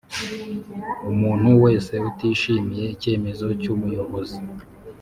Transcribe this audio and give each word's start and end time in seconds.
umuntu 1.11 1.47
wese 1.63 1.93
utishimiye 2.09 2.85
icyemezo 2.95 3.45
cy 3.61 3.67
Umuyobozi 3.73 4.39